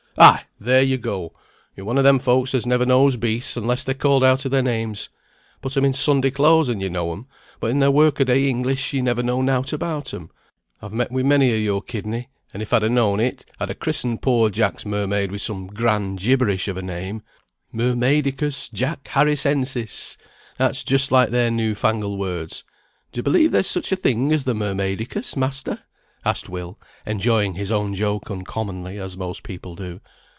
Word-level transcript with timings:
"Ay, 0.17 0.41
there 0.59 0.81
you 0.83 0.97
go! 0.97 1.33
You're 1.73 1.85
one 1.85 1.97
o' 1.97 2.01
them 2.03 2.19
folks 2.19 2.53
as 2.53 2.65
never 2.67 2.85
knows 2.85 3.15
beasts 3.15 3.55
unless 3.55 3.85
they're 3.85 3.95
called 3.95 4.25
out 4.25 4.45
o' 4.45 4.49
their 4.49 4.61
names. 4.61 5.07
Put 5.61 5.75
'em 5.77 5.85
in 5.85 5.93
Sunday 5.93 6.29
clothes 6.31 6.67
and 6.67 6.81
you 6.81 6.89
know 6.89 7.13
'em, 7.13 7.27
but 7.61 7.71
in 7.71 7.79
their 7.79 7.89
work 7.91 8.19
a 8.19 8.25
day 8.25 8.47
English 8.49 8.91
you 8.91 9.01
never 9.01 9.23
know 9.23 9.41
nought 9.41 9.71
about 9.71 10.13
'em. 10.13 10.29
I've 10.81 10.91
met 10.91 11.11
wi' 11.13 11.23
many 11.23 11.53
o' 11.53 11.57
your 11.57 11.81
kidney; 11.81 12.27
and 12.53 12.61
if 12.61 12.73
I'd 12.73 12.83
ha' 12.83 12.89
known 12.89 13.21
it, 13.21 13.45
I'd 13.57 13.69
ha' 13.69 13.79
christened 13.79 14.21
poor 14.21 14.49
Jack's 14.49 14.85
mermaid 14.85 15.31
wi' 15.31 15.37
some 15.37 15.67
grand 15.67 16.19
gibberish 16.19 16.67
of 16.67 16.75
a 16.75 16.81
name. 16.81 17.23
Mermaidicus 17.73 18.67
Jack 18.73 19.07
Harrisensis; 19.13 20.17
that's 20.57 20.83
just 20.83 21.13
like 21.13 21.29
their 21.29 21.49
new 21.49 21.73
fangled 21.73 22.19
words. 22.19 22.63
D'ye 23.13 23.21
believe 23.23 23.51
there's 23.51 23.65
such 23.65 23.93
a 23.93 23.95
thing 23.95 24.33
as 24.33 24.43
the 24.43 24.53
Mermaidicus, 24.53 25.37
master?" 25.37 25.79
asked 26.23 26.47
Will, 26.47 26.77
enjoying 27.03 27.55
his 27.55 27.71
own 27.71 27.95
joke 27.95 28.29
uncommonly, 28.29 28.95
as 28.99 29.17
most 29.17 29.41
people 29.41 29.73
do. 29.73 29.99